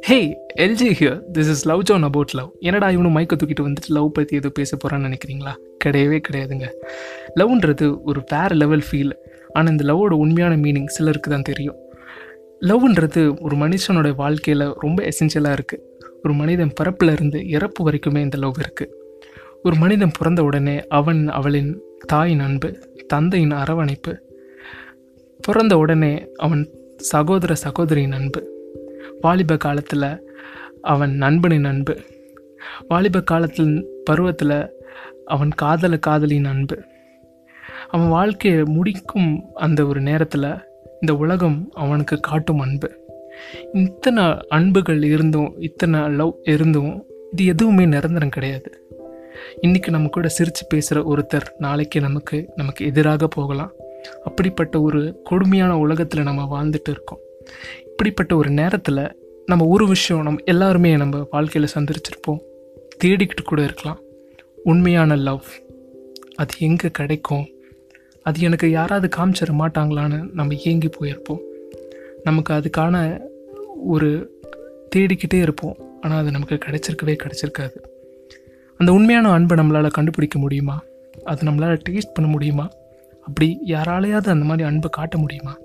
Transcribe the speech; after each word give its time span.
Hey 0.00 0.38
LG 0.56 0.94
here 1.00 1.22
this 1.32 1.48
is 1.48 1.66
love 1.66 1.82
John 1.82 2.02
about 2.02 2.34
love 2.34 2.50
என்னடா 2.60 2.88
இவனு 2.88 3.10
மைக்கை 3.10 3.36
தூக்கிட்டு 3.36 3.60
வந்துட்டு 3.60 3.88
லவ் 3.88 4.12
பற்றி 4.12 4.36
எதுவும் 4.36 4.52
பேச 4.54 4.76
போகிறான்னு 4.76 5.12
நினைக்கிறீங்களா? 5.12 5.54
கிடையவே 5.84 6.20
கிடையாதுங்க. 6.28 6.64
லவ்ன்றது 7.36 7.96
ஒரு 8.04 8.22
வேறு 8.26 8.54
லெவல் 8.54 8.82
ஃபீல் 8.90 9.12
ஆனால் 9.52 9.70
இந்த 9.70 9.84
லவ்வோட 9.84 10.12
உண்மையான 10.12 10.56
மீனிங் 10.56 10.86
சிலருக்கு 10.86 11.30
தான் 11.30 11.42
தெரியும். 11.42 11.76
லவ்ன்றது 12.60 13.40
ஒரு 13.40 13.56
மனுஷனோட 13.56 14.14
வாழ்க்கையில் 14.14 14.72
ரொம்ப 14.72 15.02
எசென்ஷியலாக 15.02 15.58
இருக்குது 15.58 15.82
ஒரு 16.24 16.34
மனிதன் 16.34 16.72
பிறப்பில் 16.74 17.12
இருந்து 17.12 17.48
இறப்பு 17.48 17.90
வரைக்குமே 17.90 18.18
இந்த 18.18 18.38
லவ் 18.38 18.54
இருக்குது 18.60 18.90
ஒரு 19.62 19.76
மனிதன் 19.76 20.10
பிறந்த 20.18 20.42
உடனே 20.42 20.86
அவன் 20.86 21.28
அவளின் 21.28 21.82
தாயின் 22.06 22.40
அன்பு 22.40 22.78
தந்தையின் 23.06 23.50
அரவணைப்பு 23.50 24.27
பிறந்த 25.48 25.78
உடனே 25.78 26.26
அவன் 26.36 26.68
சகோதர 26.96 27.54
சகோதரியின் 27.54 28.12
அன்பு. 28.12 28.48
வாலிப 29.20 29.56
காலத்தில் 29.56 30.30
அவன் 30.80 31.14
நண்பனின் 31.14 31.64
அன்பு. 31.64 31.96
வாலிப 32.88 33.20
காலத்தில் 33.20 33.86
பருவத்தில் 34.04 34.70
அவன் 35.24 35.48
காதல 35.48 35.96
காதலின் 35.96 36.44
அன்பு. 36.44 36.82
அவன் 37.88 38.08
வாழ்க்கையை 38.08 38.62
முடிக்கும் 38.64 39.42
அந்த 39.54 39.86
ஒரு 39.86 40.00
நேரத்தில் 40.00 40.46
இந்த 41.00 41.16
உலகம் 41.16 41.70
அவனுக்கு 41.74 42.20
காட்டும் 42.20 42.58
அன்பு. 42.58 42.90
இத்தனை 43.72 44.24
அன்புகள் 44.48 45.02
இருந்தும் 45.02 45.54
இத்தனை 45.58 46.00
லவ் 46.00 46.34
இருந்தும் 46.42 47.04
இது 47.30 47.44
எதுவுமே 47.44 47.86
நிரந்தரம் 47.86 48.28
கிடையாது. 48.28 48.86
இன்றைக்கி 49.62 49.90
நம்ம 49.90 50.08
கூட 50.08 50.28
சிரித்து 50.28 50.66
பேசுகிற 50.68 51.16
ஒருத்தர் 51.16 51.46
நாளைக்கு 51.58 52.00
நமக்கு 52.00 52.52
நமக்கு 52.56 52.86
எதிராக 52.86 53.28
போகலாம். 53.28 53.72
அப்படிப்பட்ட 54.24 54.80
ஒரு 54.80 55.20
கொடுமையான 55.24 55.78
உலகத்தில் 55.78 56.22
நம்ம 56.22 56.48
வாழ்ந்துட்டு 56.52 56.88
இருக்கோம். 56.88 57.18
இப்படிப்பட்ட 57.84 58.36
ஒரு 58.36 58.50
நேரத்தில் 58.50 59.16
நம்ம 59.46 59.66
ஒரு 59.66 59.86
விஷயம் 59.86 60.22
நம்ம 60.22 60.40
எல்லாருமே 60.44 60.96
நம்ம 60.96 61.26
வாழ்க்கையில் 61.30 61.70
சந்திச்சிருப்போம் 61.74 62.38
தேடிக்கிட்டு 63.04 63.42
கூட 63.44 63.62
இருக்கலாம். 63.62 64.00
உண்மையான 64.64 65.16
லவ். 65.16 65.42
அது 66.34 66.54
எங்கே 66.58 66.90
கிடைக்கும்? 66.90 67.48
அது 68.22 68.40
எனக்கு 68.40 68.70
யாராவது 68.70 69.08
காமிச்சிட 69.16 69.52
மாட்டாங்களான்னு 69.58 70.30
நம்ம 70.32 70.54
ஏங்கி 70.54 70.88
போயிருப்போம். 71.00 71.38
நமக்கு 72.22 72.52
அதுக்கான 72.52 73.20
ஒரு 73.86 74.40
தேடிக்கிட்டே 74.96 75.40
இருப்போம். 75.40 75.76
ஆனால் 76.00 76.20
அது 76.20 76.30
நமக்கு 76.30 76.54
கிடைச்சிருக்கவே 76.54 77.16
கிடைச்சிருக்காது. 77.24 77.76
அந்த 78.76 78.92
உண்மையான 78.92 79.30
அன்பை 79.30 79.58
நம்மளால் 79.58 79.90
கண்டுபிடிக்க 79.90 80.38
முடியுமா? 80.38 80.82
அது 81.24 81.50
நம்மளால் 81.50 81.78
டேஸ்ட் 81.88 82.14
பண்ண 82.14 82.30
முடியுமா? 82.30 82.68
அப்படி 83.28 83.58
யாராலையாவது 83.66 84.28
அந்த 84.34 84.44
மாதிரி 84.50 84.68
அன்பை 84.68 84.90
காட்ட 84.90 85.18
முடியுமா? 85.18 85.58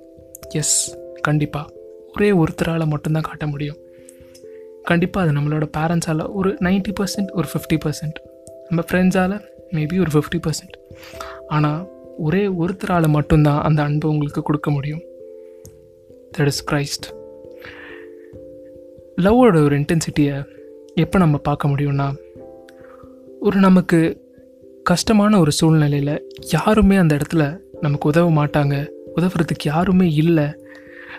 எஸ் 0.49 0.97
கண்டிப்பாக 1.21 1.73
ஒரே 2.13 2.31
ஒருத்தரால் 2.31 2.85
மட்டும்தான் 2.85 3.21
காட்ட 3.21 3.47
முடியும். 3.47 3.77
கண்டிப்பாக 4.83 5.29
அது 5.29 5.37
நம்மளோட 5.37 5.65
பேரண்ட்ஸால் 5.77 6.33
ஒரு 6.33 6.49
நைன்ட்டி 6.53 6.93
பர்சன்ட் 6.99 7.31
ஒரு 7.31 7.47
ஃபிஃப்டி 7.51 7.77
பர்சன்ட் 7.85 8.17
நம்ம 8.69 8.83
ஃப்ரெண்ட்ஸால் 8.91 9.41
மேபி 9.71 9.99
ஒரு 9.99 10.11
ஃபிஃப்டி 10.13 10.41
பர்சன்ட் 10.47 10.75
ஆனால் 11.47 11.89
ஒரே 12.17 12.47
ஒருத்தரால் 12.47 13.07
மட்டும்தான் 13.07 13.61
அந்த 13.61 13.83
அன்பை 13.83 14.09
உங்களுக்கு 14.09 14.41
கொடுக்க 14.41 14.71
முடியும். 14.71 15.03
தட் 16.37 16.45
இஸ் 16.45 16.65
கிரைஸ்ட் 16.71 17.07
லவ்வோட 19.21 19.63
ஒரு 19.63 19.79
இன்டென்சிட்டியை 19.79 20.43
எப்போ 20.95 21.17
நம்ம 21.17 21.37
பார்க்க 21.37 21.67
முடியும்னா 21.67 22.07
ஒரு 23.39 23.59
நமக்கு 23.59 23.99
கஷ்டமான 24.83 25.39
ஒரு 25.39 25.51
சூழ்நிலையில் 25.51 26.29
யாருமே 26.51 26.95
அந்த 26.95 27.17
இடத்துல 27.17 27.57
நமக்கு 27.81 28.07
உதவ 28.07 28.45
மாட்டாங்க. 28.45 28.87
உதவுறதுக்கு 29.15 29.63
யாருமே 29.63 30.07
இல்லை. 30.13 30.43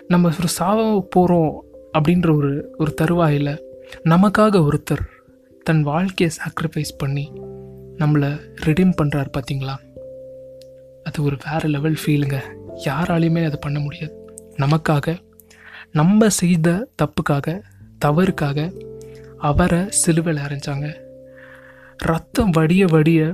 நம்ம 0.07 0.29
ஒரு 0.39 0.47
சாவ 0.47 1.07
போகிறோம் 1.09 1.63
அப்படின்ற 1.97 2.35
ஒரு 2.35 2.75
ஒரு 2.77 2.93
தருவாயில் 2.93 3.51
நமக்காக 4.03 4.61
ஒருத்தர் 4.67 5.03
தன் 5.63 5.83
வாழ்க்கையை 5.83 6.37
சாக்ரிஃபைஸ் 6.37 6.97
பண்ணி 6.97 7.31
நம்மளை 7.97 8.29
ரிடீம் 8.53 8.93
பண்ணுறாரு 9.01 9.27
பார்த்தீங்களா 9.37 9.75
அது 11.03 11.23
ஒரு 11.23 11.37
வேறு 11.51 11.69
லெவல் 11.69 11.97
ஃபீலுங்க 12.05 12.39
யாராலையுமே 12.85 13.45
அதை 13.45 13.59
பண்ண 13.61 13.79
முடியாது. 13.79 14.13
நமக்காக 14.57 15.15
நம்ம 15.91 16.29
செய்த 16.29 16.87
தப்புக்காக 17.01 17.61
தவறுக்காக 18.05 18.59
அவரை 19.37 19.81
சிலுவையில் 19.89 20.43
அரைஞ்சாங்க 20.43 20.87
ரத்தம் 21.97 22.49
வடிய 22.49 22.85
வடிய 22.85 23.33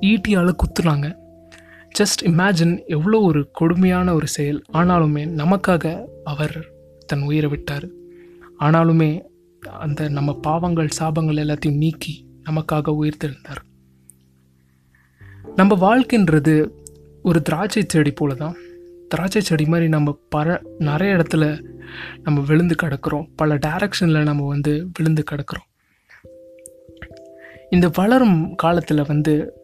ஈட்டியால் 0.00 0.58
குத்துனாங்க. 0.62 1.16
ஜஸ்ட் 1.98 2.22
இமேஜின் 2.22 2.86
எவ்வளோ 2.86 3.20
ஒரு 3.20 3.50
கொடுமையான 3.50 4.14
ஒரு 4.14 4.26
செயல். 4.26 4.62
ஆனாலுமே 4.72 5.22
நமக்காக 5.42 6.04
அவர் 6.24 6.64
தன் 7.06 7.22
உயிரை 7.22 7.50
விட்டார். 7.50 7.86
ஆனாலுமே 8.60 9.20
அந்த 9.78 10.08
நம்ம 10.08 10.34
பாவங்கள் 10.34 10.88
சாபங்கள் 10.98 11.40
எல்லாத்தையும் 11.44 11.76
நீக்கி 11.76 12.26
நமக்காக 12.44 12.88
உயிர் 12.88 13.16
தெழுந்தார் 13.24 13.62
நம்ம 15.56 15.72
வாழ்க்கைன்றது 15.74 16.70
ஒரு 17.22 17.42
திராட்சை 17.42 17.82
செடி 17.86 18.10
போல 18.10 18.34
தான் 18.34 18.56
திராட்சை 19.08 19.40
செடி 19.40 19.64
மாதிரி 19.64 19.88
நம்ம 19.88 20.18
பல 20.28 20.60
நிறைய 20.78 21.14
இடத்துல 21.14 21.64
நம்ம 22.22 22.40
விழுந்து 22.40 22.74
கிடக்கிறோம். 22.82 23.28
பல 23.36 23.54
டைரக்ஷனில் 23.54 24.22
நம்ம 24.22 24.46
வந்து 24.46 24.86
விழுந்து 24.98 25.24
கிடக்கிறோம். 25.30 25.66
இந்த 27.70 27.90
வளரும் 27.94 28.54
காலத்தில் 28.54 29.06
வந்து 29.06 29.57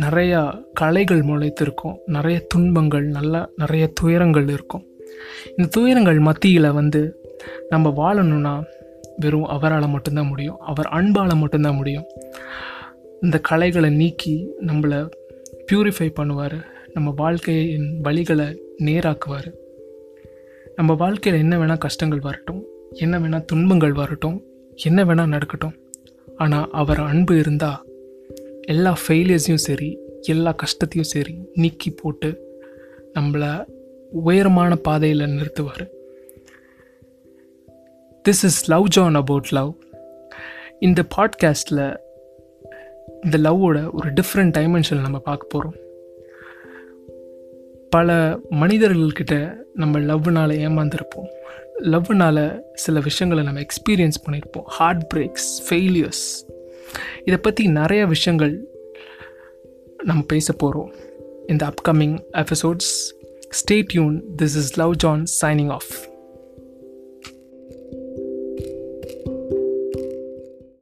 நிறையா 0.00 0.64
கலைகள் 0.72 1.20
முளைத்திருக்கும். 1.20 1.96
நிறைய 2.06 2.44
துன்பங்கள் 2.48 3.04
நல்லா 3.04 3.48
நிறைய 3.56 3.90
துயரங்கள் 3.94 4.48
இருக்கும். 4.48 4.86
இந்த 5.56 5.68
துயரங்கள் 5.70 6.18
மத்தியில் 6.18 6.70
வந்து 6.70 7.32
நம்ம 7.68 7.92
வாழணும்னா 7.96 8.64
வெறும் 9.16 9.44
அவரால் 9.44 9.88
மட்டும்தான் 9.88 10.26
முடியும். 10.26 10.58
அவர் 10.58 10.86
அன்பால் 10.86 11.36
மட்டும்தான் 11.36 11.74
முடியும். 11.74 12.04
இந்த 13.20 13.38
கலைகளை 13.38 13.90
நீக்கி 13.90 14.48
நம்மளை 14.66 15.08
ப்யூரிஃபை 15.72 16.10
பண்ணுவார். 16.16 16.62
நம்ம 16.94 17.12
வாழ்க்கையின் 17.16 18.00
வழிகளை 18.04 18.56
நேராக்குவார். 18.78 19.52
நம்ம 20.76 20.94
வாழ்க்கையில் 20.94 21.40
என்ன 21.40 21.58
வேணால் 21.58 21.78
கஷ்டங்கள் 21.78 22.18
வரட்டும். 22.18 22.64
என்ன 22.90 23.18
வேணால் 23.18 23.44
துன்பங்கள் 23.44 23.92
வரட்டும். 23.92 24.42
என்ன 24.74 25.04
வேணால் 25.04 25.28
நடக்கட்டும். 25.28 25.74
ஆனால் 26.36 26.68
அவர் 26.70 27.00
அன்பு 27.00 27.38
இருந்தால் 27.38 27.84
எல்லா 28.66 28.96
ஃபெயிலியர்ஸையும் 29.08 29.64
சரி 29.68 29.98
எல்லா 30.20 30.52
கஷ்டத்தையும் 30.52 31.10
சரி 31.10 31.38
நீக்கி 31.54 31.90
போட்டு 31.90 32.58
நம்மளை 33.14 33.64
உயரமான 34.10 34.76
பாதையில் 34.76 35.26
நிறுத்துவார். 35.26 35.88
This 38.24 38.42
is 38.42 38.70
love 38.70 38.88
John 38.88 39.14
about 39.14 39.48
love 39.50 39.74
இந்த 40.80 41.02
பாட்காஸ்டில் 41.16 41.96
இந்த 43.22 43.38
லவ்வோட 43.38 43.90
ஒரு 43.92 44.12
டிஃப்ரெண்ட் 44.12 44.52
டைமென்ஷன் 44.52 45.00
நம்ம 45.00 45.18
பார்க்க 45.18 45.46
போகிறோம் 45.46 45.74
பல 47.90 48.38
மனிதர்கள்கிட்ட 48.50 49.56
நம்ம 49.74 49.98
லவ்னால் 49.98 50.54
ஏமாந்துருப்போம். 50.56 51.28
லவ்னால் 51.82 52.60
சில 52.74 53.00
விஷயங்களை 53.00 53.44
நம்ம 53.44 53.60
எக்ஸ்பீரியன்ஸ் 53.60 54.22
பண்ணியிருப்போம் 54.26 54.64
ஹார்ட் 54.64 55.12
பிரேக்ஸ் 55.14 55.62
ஃபெயிலியர்ஸ் 55.70 56.51
இதை 57.24 57.38
பற்றி 57.38 57.64
நிறைய 57.66 58.06
விஷயங்கள் 58.06 58.54
நம்ம 60.04 60.20
பேச 60.22 60.52
போகிறோம் 60.52 60.90
இந்த 61.46 61.62
upcoming 61.72 62.16
episodes 62.32 62.92
stay 63.62 63.76
tuned 63.82 64.16
this 64.36 64.56
is 64.56 64.72
love 64.78 64.94
John 64.96 65.22
signing 65.40 65.68
off 65.68 65.90